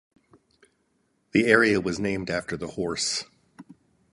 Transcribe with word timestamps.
The 1.31 1.45
area 1.45 1.79
was 1.79 1.99
named 1.99 2.31
after 2.31 2.57
the 2.57 2.69
horse. 2.69 3.25